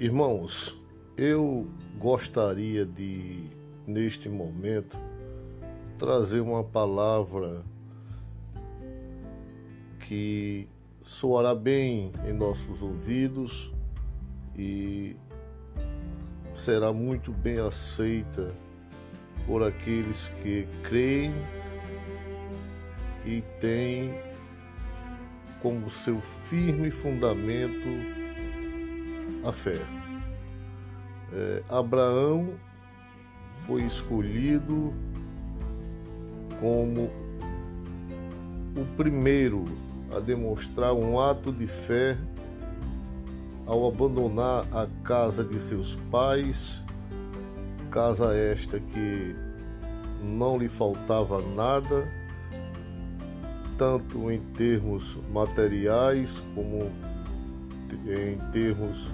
[0.00, 0.80] Irmãos,
[1.14, 1.68] eu
[1.98, 3.44] gostaria de,
[3.86, 4.98] neste momento,
[5.98, 7.62] trazer uma palavra
[9.98, 10.66] que
[11.02, 13.74] soará bem em nossos ouvidos
[14.56, 15.18] e
[16.54, 18.54] será muito bem aceita
[19.46, 21.34] por aqueles que creem
[23.26, 24.14] e têm
[25.60, 28.19] como seu firme fundamento
[29.44, 29.78] a fé.
[31.32, 32.54] É, Abraão
[33.58, 34.92] foi escolhido
[36.60, 37.10] como
[38.76, 39.64] o primeiro
[40.14, 42.16] a demonstrar um ato de fé
[43.66, 46.82] ao abandonar a casa de seus pais,
[47.90, 49.36] casa esta que
[50.20, 52.08] não lhe faltava nada,
[53.78, 56.90] tanto em termos materiais como
[58.06, 59.10] em termos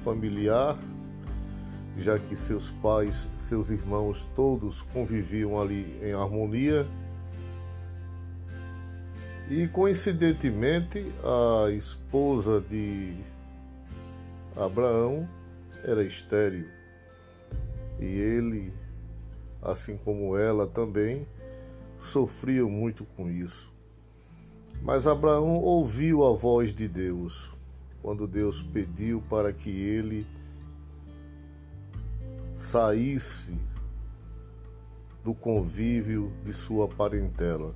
[0.00, 0.76] familiar,
[1.98, 6.86] já que seus pais, seus irmãos todos conviviam ali em harmonia.
[9.50, 13.16] E coincidentemente, a esposa de
[14.56, 15.28] Abraão
[15.84, 16.66] era estéril.
[17.98, 18.72] E ele,
[19.60, 21.26] assim como ela também,
[22.00, 23.72] sofria muito com isso.
[24.82, 27.52] Mas Abraão ouviu a voz de Deus
[28.02, 30.26] quando Deus pediu para que ele
[32.54, 33.54] saísse
[35.22, 37.74] do convívio de sua parentela.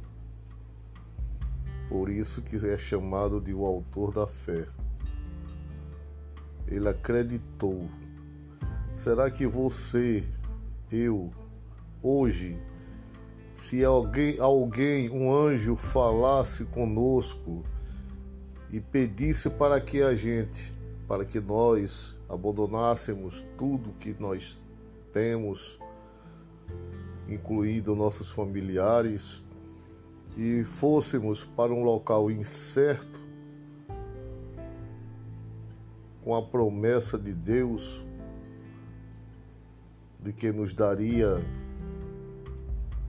[1.89, 4.67] Por isso que é chamado de o autor da fé.
[6.67, 7.89] Ele acreditou.
[8.95, 10.27] Será que você,
[10.91, 11.31] eu,
[12.03, 12.59] hoje,
[13.53, 17.63] se alguém, alguém, um anjo falasse conosco
[18.75, 20.75] e pedisse para que a gente,
[21.07, 24.61] para que nós abandonássemos tudo que nós
[25.13, 25.79] temos,
[27.29, 29.41] incluindo nossos familiares,
[30.37, 33.21] e fôssemos para um local incerto,
[36.25, 38.05] com a promessa de Deus
[40.19, 41.41] de que nos daria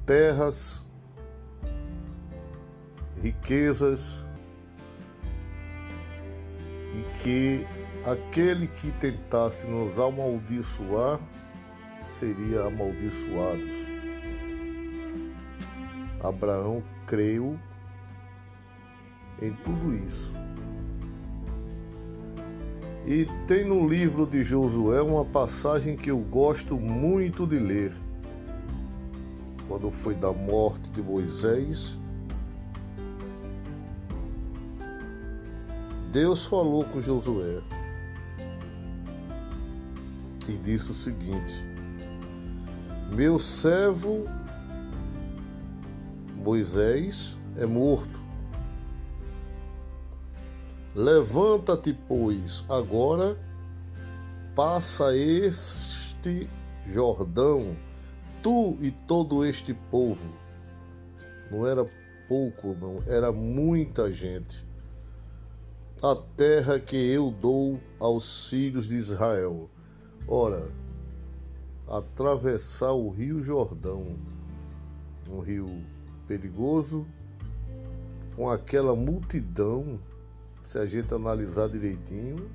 [0.06, 0.86] terras,
[3.20, 4.28] riquezas
[7.26, 7.66] que
[8.06, 11.20] aquele que tentasse nos amaldiçoar
[12.06, 13.76] seria amaldiçoados.
[16.24, 17.58] Abraão creu
[19.42, 20.36] em tudo isso.
[23.08, 27.92] E tem no livro de Josué uma passagem que eu gosto muito de ler.
[29.68, 31.98] Quando foi da morte de Moisés,
[36.16, 37.62] Deus falou com Josué
[40.48, 41.62] e disse o seguinte:
[43.12, 44.24] Meu servo
[46.38, 48.18] Moisés é morto.
[50.96, 53.38] Levanta-te, pois, agora,
[54.56, 56.50] passa este
[56.88, 57.76] Jordão,
[58.42, 60.30] tu e todo este povo.
[61.52, 61.86] Não era
[62.30, 64.66] pouco, não, era muita gente.
[66.04, 69.70] A terra que eu dou aos filhos de Israel.
[70.28, 70.70] Ora,
[71.88, 74.18] atravessar o rio Jordão,
[75.30, 75.84] um rio
[76.28, 77.08] perigoso,
[78.36, 79.98] com aquela multidão,
[80.62, 82.52] se a gente analisar direitinho,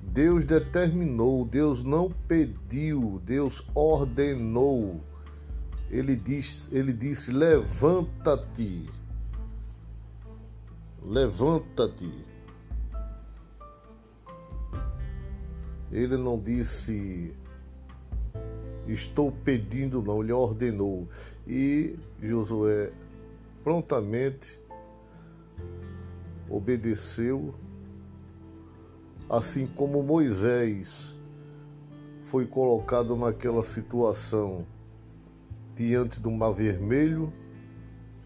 [0.00, 5.00] Deus determinou, Deus não pediu, Deus ordenou.
[5.88, 8.90] Ele disse, ele disse: "Levanta-te.
[11.04, 12.10] Levanta-te."
[15.90, 17.34] Ele não disse
[18.86, 21.08] estou pedindo, não, ele ordenou.
[21.46, 22.92] E Josué
[23.62, 24.60] prontamente
[26.48, 27.54] obedeceu,
[29.28, 31.14] assim como Moisés
[32.22, 34.66] foi colocado naquela situação
[35.74, 37.32] diante do Mar Vermelho,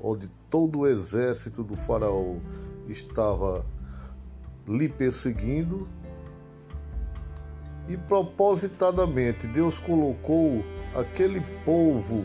[0.00, 2.36] onde todo o exército do Faraó
[2.88, 3.64] estava
[4.68, 5.88] lhe perseguindo
[7.88, 12.24] e propositadamente Deus colocou aquele povo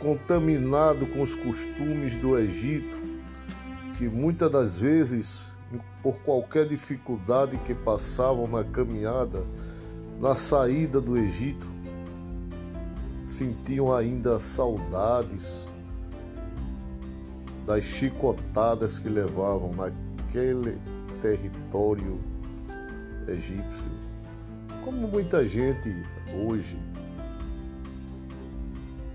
[0.00, 3.00] contaminado com os costumes do Egito,
[3.96, 5.46] que muitas das vezes,
[6.02, 9.46] por qualquer dificuldade que passavam na caminhada,
[10.20, 11.68] na saída do Egito,
[13.24, 15.70] sentiam ainda saudades
[17.72, 20.78] das chicotadas que levavam naquele
[21.22, 22.20] território
[23.26, 23.90] egípcio.
[24.84, 25.88] Como muita gente
[26.34, 26.76] hoje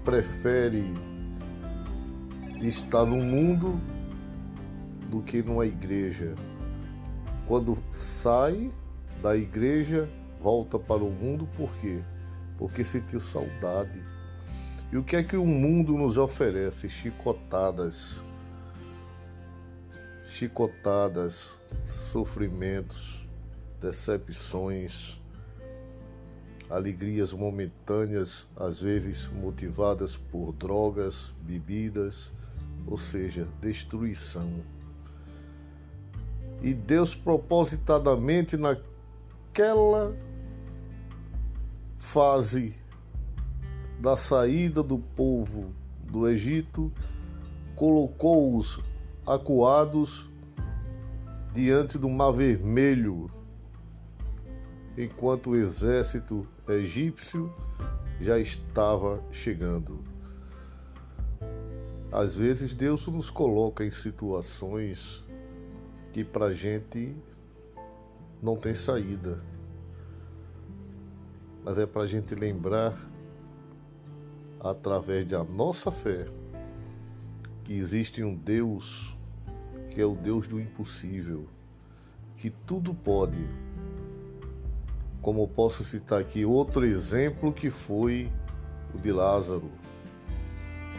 [0.03, 0.83] prefere
[2.61, 3.79] estar no mundo
[5.07, 6.33] do que numa igreja.
[7.47, 8.71] Quando sai
[9.21, 10.09] da igreja,
[10.41, 11.99] volta para o mundo por quê?
[12.57, 14.01] Porque sentiu saudade.
[14.91, 16.89] E o que é que o mundo nos oferece?
[16.89, 18.25] Chicotadas.
[20.37, 21.59] Chicotadas,
[22.11, 23.27] sofrimentos,
[23.81, 25.19] decepções,
[26.69, 32.31] alegrias momentâneas, às vezes motivadas por drogas, bebidas,
[32.85, 34.63] ou seja, destruição.
[36.61, 40.15] E Deus propositadamente naquela
[41.97, 42.75] fase
[43.99, 45.73] da saída do povo
[46.03, 46.93] do Egito,
[47.75, 48.79] colocou-os
[49.27, 50.29] acuados
[51.53, 53.29] diante do Mar Vermelho,
[54.97, 57.53] enquanto o exército egípcio
[58.21, 60.01] já estava chegando.
[62.09, 65.25] Às vezes Deus nos coloca em situações
[66.13, 67.13] que para a gente
[68.41, 69.37] não tem saída.
[71.65, 72.97] Mas é para a gente lembrar,
[74.57, 76.27] através da nossa fé,
[77.65, 79.16] que existe um Deus
[79.97, 81.47] que é o Deus do impossível,
[82.35, 83.43] que tudo pode.
[85.23, 88.31] Como posso citar aqui outro exemplo que foi
[88.93, 89.71] o de Lázaro,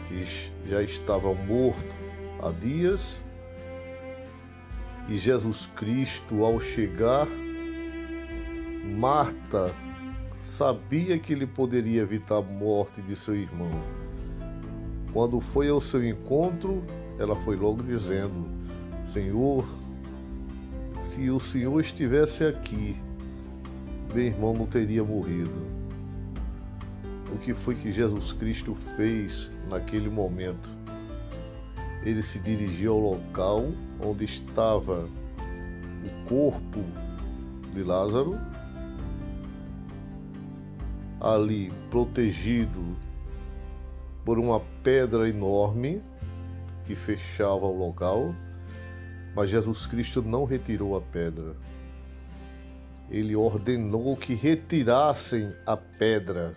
[0.08, 0.24] que
[0.68, 1.94] já estava morto
[2.42, 3.22] há dias
[5.08, 7.28] e Jesus Cristo, ao chegar,
[8.98, 9.72] Marta
[10.40, 13.80] sabia que ele poderia evitar a morte de seu irmão.
[15.12, 16.82] Quando foi ao seu encontro,
[17.16, 18.47] ela foi logo dizendo:
[19.12, 19.66] Senhor,
[21.02, 22.94] se o Senhor estivesse aqui,
[24.12, 25.66] meu irmão não teria morrido.
[27.34, 30.68] O que foi que Jesus Cristo fez naquele momento?
[32.04, 35.08] Ele se dirigiu ao local onde estava
[36.04, 36.84] o corpo
[37.72, 38.36] de Lázaro,
[41.18, 42.94] ali protegido
[44.22, 46.02] por uma pedra enorme
[46.84, 48.34] que fechava o local,
[49.38, 51.54] mas Jesus Cristo não retirou a pedra.
[53.08, 56.54] Ele ordenou que retirassem a pedra.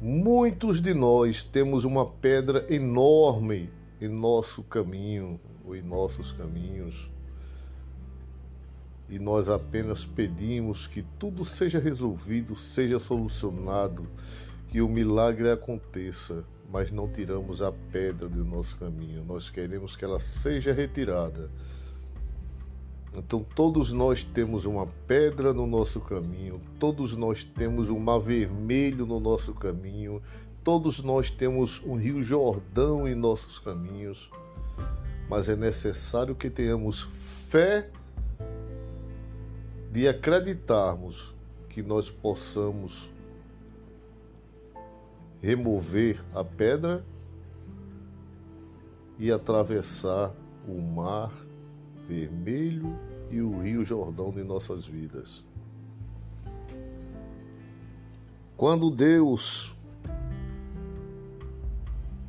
[0.00, 3.70] Muitos de nós temos uma pedra enorme
[4.00, 7.10] em nosso caminho, ou em nossos caminhos.
[9.06, 14.08] E nós apenas pedimos que tudo seja resolvido, seja solucionado,
[14.68, 19.24] que o milagre aconteça, mas não tiramos a pedra do nosso caminho.
[19.24, 21.48] Nós queremos que ela seja retirada.
[23.16, 29.06] Então, todos nós temos uma pedra no nosso caminho, todos nós temos um mar vermelho
[29.06, 30.20] no nosso caminho,
[30.64, 34.30] todos nós temos um rio Jordão em nossos caminhos
[35.28, 37.90] mas é necessário que tenhamos fé
[39.90, 41.34] de acreditarmos
[41.68, 43.10] que nós possamos
[45.44, 47.04] remover a pedra
[49.18, 50.34] e atravessar
[50.66, 51.30] o mar
[52.08, 52.98] vermelho
[53.30, 55.44] e o rio Jordão de nossas vidas.
[58.56, 59.76] Quando Deus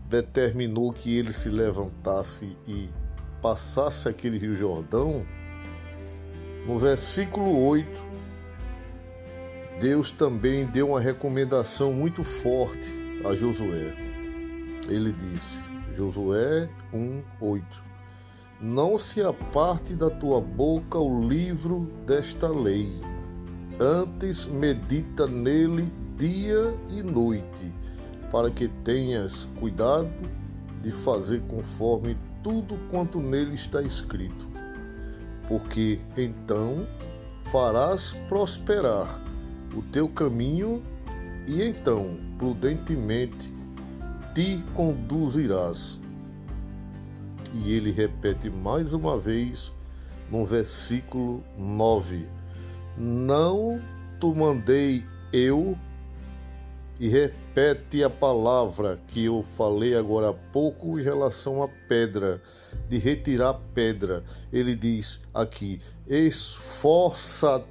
[0.09, 2.89] determinou que ele se levantasse e
[3.41, 5.25] passasse aquele rio Jordão,
[6.67, 7.87] no versículo 8,
[9.79, 13.93] Deus também deu uma recomendação muito forte a Josué.
[14.87, 15.59] Ele disse,
[15.93, 17.63] Josué 1:8
[18.61, 23.01] Não se aparte da tua boca o livro desta lei,
[23.79, 27.73] antes medita nele dia e noite
[28.31, 30.09] para que tenhas cuidado
[30.81, 34.47] de fazer conforme tudo quanto nele está escrito,
[35.47, 36.85] porque então
[37.51, 39.19] farás prosperar
[39.75, 40.81] o teu caminho
[41.47, 43.53] e então prudentemente
[44.33, 45.99] te conduzirás.
[47.53, 49.73] E ele repete mais uma vez
[50.29, 52.27] no versículo 9:
[52.97, 53.81] Não
[54.19, 55.77] te mandei eu
[56.99, 62.41] e repete a palavra que eu falei agora há pouco em relação à pedra,
[62.87, 64.23] de retirar a pedra.
[64.51, 67.65] Ele diz aqui: esforça-te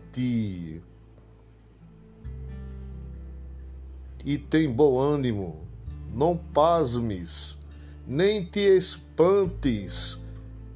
[4.25, 5.67] e tem bom ânimo,
[6.13, 7.59] não pasmes,
[8.07, 10.19] nem te espantes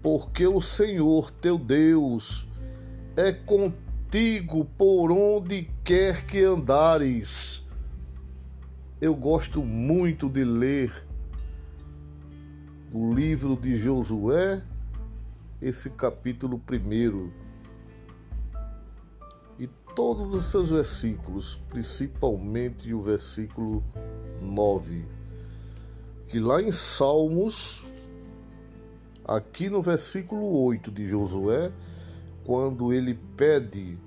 [0.03, 2.47] porque o Senhor teu Deus
[3.17, 7.67] é contigo por onde quer que andares.
[9.01, 11.07] Eu gosto muito de ler
[12.93, 14.63] o livro de Josué,
[15.61, 17.33] esse capítulo primeiro,
[19.99, 23.83] todos os seus versículos, principalmente o versículo
[24.41, 25.05] 9,
[26.29, 27.85] que lá em Salmos
[29.25, 31.71] Aqui no versículo 8 de Josué,
[32.45, 33.99] quando ele pede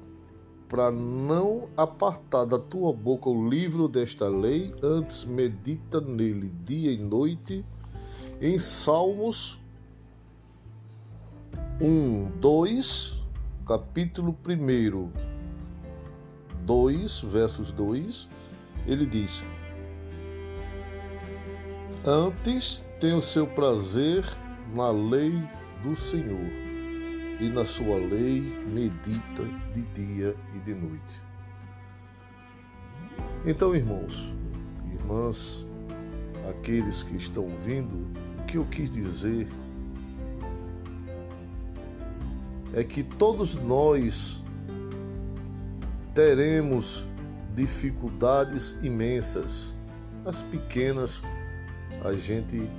[0.67, 6.97] para não apartar da tua boca o livro desta lei, antes medita nele dia e
[6.97, 7.63] noite.
[8.41, 9.61] Em Salmos
[11.79, 13.23] 1, 2,
[13.67, 15.40] capítulo 1,
[16.65, 18.27] 2, versos 2,
[18.87, 19.43] ele diz:
[22.05, 24.25] Antes tem o seu prazer
[24.75, 25.31] na lei
[25.83, 26.49] do Senhor
[27.39, 31.21] e na sua lei medita de dia e de noite.
[33.45, 34.35] Então, irmãos,
[34.85, 35.67] irmãs,
[36.49, 38.07] aqueles que estão ouvindo,
[38.39, 39.47] o que eu quis dizer
[42.73, 44.40] é que todos nós
[46.13, 47.05] teremos
[47.55, 49.73] dificuldades imensas.
[50.25, 51.21] As pequenas
[52.03, 52.69] a gente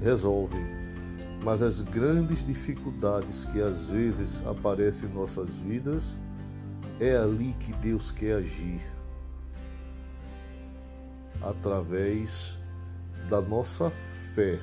[0.00, 0.58] resolve.
[1.42, 6.18] Mas as grandes dificuldades que às vezes aparecem em nossas vidas,
[7.00, 8.80] é ali que Deus quer agir.
[11.40, 12.58] Através
[13.28, 13.90] da nossa
[14.34, 14.58] fé,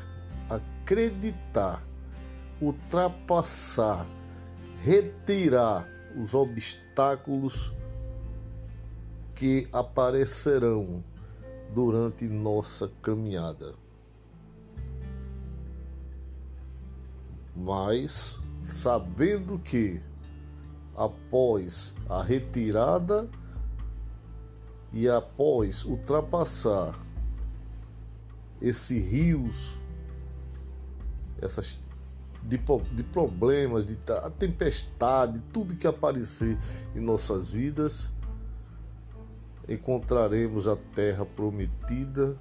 [0.49, 1.81] acreditar,
[2.61, 4.05] ultrapassar,
[4.83, 7.73] retirar os obstáculos
[9.33, 11.03] que aparecerão
[11.73, 13.73] durante nossa caminhada.
[17.55, 20.01] mas sabendo que
[20.95, 23.29] após a retirada
[24.91, 26.99] e após ultrapassar
[28.61, 29.77] esses rios,
[31.41, 31.79] essas
[32.47, 32.59] de,
[32.91, 33.97] de problemas, de
[34.37, 36.57] tempestade, tudo que aparecer
[36.95, 38.11] em nossas vidas,
[39.67, 42.37] encontraremos a terra prometida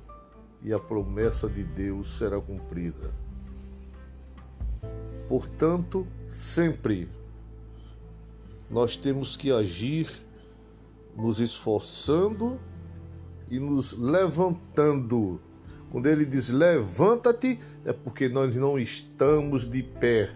[0.62, 3.10] e a promessa de Deus será cumprida.
[5.28, 7.08] Portanto, sempre
[8.70, 10.10] nós temos que agir
[11.16, 12.58] nos esforçando
[13.48, 15.40] e nos levantando.
[15.94, 20.28] Quando ele diz levanta-te, é porque nós não estamos de pé.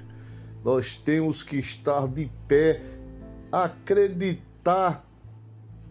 [0.65, 2.81] Nós temos que estar de pé,
[3.51, 5.05] acreditar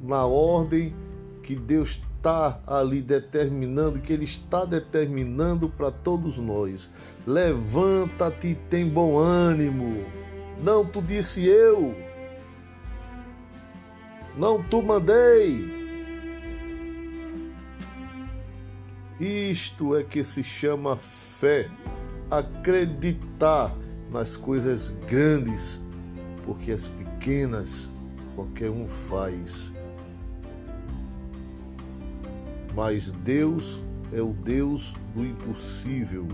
[0.01, 0.95] na ordem
[1.43, 6.89] que Deus está ali determinando, que Ele está determinando para todos nós.
[7.25, 10.05] Levanta-te, tem bom ânimo.
[10.63, 11.93] Não tu disse eu.
[14.38, 15.76] Não tu mandei.
[19.19, 21.69] Isto é que se chama fé,
[22.29, 23.75] acreditar
[24.12, 25.81] nas coisas grandes,
[26.43, 27.91] porque as pequenas
[28.36, 29.74] qualquer um faz
[32.77, 33.81] mas Deus
[34.13, 36.27] é o Deus do impossível.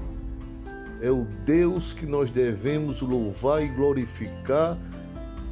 [1.01, 4.77] É o Deus que nós devemos louvar e glorificar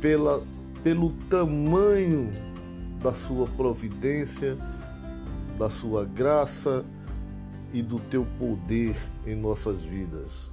[0.01, 0.45] pela,
[0.83, 2.29] pelo tamanho
[3.01, 4.57] da sua providência,
[5.57, 6.83] da sua graça
[7.73, 10.51] e do teu poder em nossas vidas.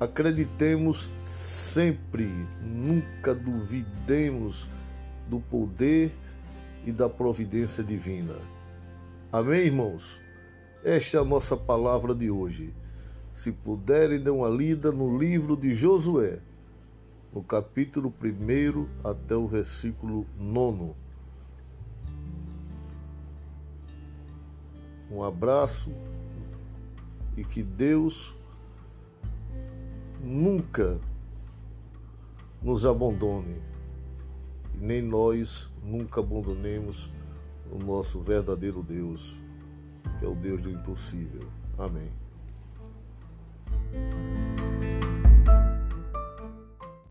[0.00, 2.30] Acreditemos sempre,
[2.62, 4.68] nunca duvidemos
[5.28, 6.14] do poder
[6.86, 8.36] e da providência divina.
[9.32, 10.20] Amém, irmãos?
[10.84, 12.72] Esta é a nossa palavra de hoje.
[13.32, 16.38] Se puderem, dê uma lida no livro de Josué,
[17.34, 20.94] no capítulo 1 até o versículo 9.
[25.10, 25.90] Um abraço
[27.36, 28.36] e que Deus
[30.22, 31.00] nunca
[32.62, 33.62] nos abandone
[34.74, 37.10] e nem nós nunca abandonemos
[37.70, 39.38] o nosso verdadeiro Deus,
[40.18, 41.48] que é o Deus do impossível.
[41.76, 42.10] Amém.